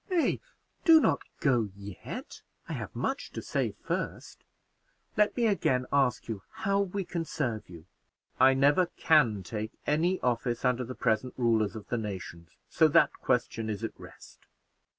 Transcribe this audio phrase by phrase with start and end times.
[0.09, 0.39] "Nay,
[0.83, 4.43] do not go yet I have much to say first;
[5.15, 7.85] let me again ask you how we can serve you."
[8.39, 13.13] "I never can take any office under the present rulers of the nation, so that
[13.21, 14.39] question is at rest."